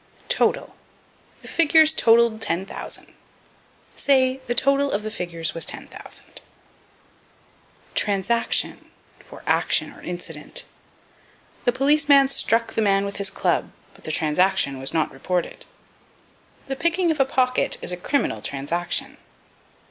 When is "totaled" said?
1.93-2.41